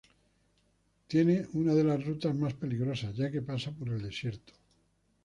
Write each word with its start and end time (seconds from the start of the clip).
Tiene 1.05 1.45
una 1.53 1.75
de 1.75 1.83
las 1.83 2.03
rutas 2.03 2.33
más 2.33 2.55
peligrosas, 2.55 3.15
ya 3.15 3.29
que 3.29 3.43
pasa 3.43 3.69
por 3.69 3.87
el 3.89 4.01
desierto. 4.01 4.51